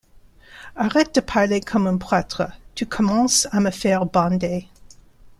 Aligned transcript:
Arrête 0.75 1.13
de 1.13 1.19
parler 1.21 1.61
comme 1.61 1.85
un 1.85 1.97
prêtre, 1.97 2.49
tu 2.73 2.87
commences 2.87 3.47
à 3.51 3.59
me 3.59 3.69
faire 3.69 4.07
bander. 4.07 4.67